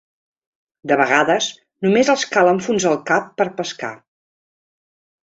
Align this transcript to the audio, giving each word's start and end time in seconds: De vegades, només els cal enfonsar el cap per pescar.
De 0.91 0.95
vegades, 1.01 1.49
només 1.87 2.09
els 2.13 2.23
cal 2.37 2.49
enfonsar 2.53 2.95
el 2.95 2.97
cap 3.11 3.29
per 3.43 3.47
pescar. 3.61 3.91